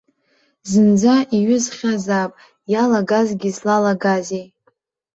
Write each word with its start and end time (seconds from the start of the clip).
Зынӡа 0.69 1.15
иҩызхьазаап, 1.37 2.31
иалагазгьы 2.71 3.49
злалагазеи? 3.57 4.45